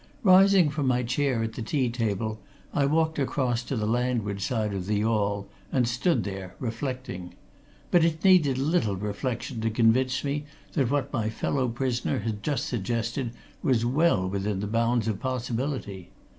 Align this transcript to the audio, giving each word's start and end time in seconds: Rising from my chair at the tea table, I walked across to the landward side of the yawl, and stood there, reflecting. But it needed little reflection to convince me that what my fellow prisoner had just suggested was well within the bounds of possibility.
Rising 0.23 0.71
from 0.71 0.87
my 0.87 1.03
chair 1.03 1.43
at 1.43 1.53
the 1.53 1.61
tea 1.61 1.87
table, 1.91 2.39
I 2.73 2.87
walked 2.87 3.19
across 3.19 3.61
to 3.65 3.75
the 3.75 3.85
landward 3.85 4.41
side 4.41 4.73
of 4.73 4.87
the 4.87 4.95
yawl, 5.01 5.45
and 5.71 5.87
stood 5.87 6.23
there, 6.23 6.55
reflecting. 6.59 7.35
But 7.91 8.03
it 8.03 8.23
needed 8.23 8.57
little 8.57 8.95
reflection 8.95 9.61
to 9.61 9.69
convince 9.69 10.23
me 10.23 10.45
that 10.73 10.89
what 10.89 11.13
my 11.13 11.29
fellow 11.29 11.67
prisoner 11.69 12.17
had 12.21 12.41
just 12.41 12.65
suggested 12.65 13.33
was 13.61 13.85
well 13.85 14.27
within 14.27 14.59
the 14.59 14.65
bounds 14.65 15.07
of 15.07 15.19
possibility. 15.19 16.09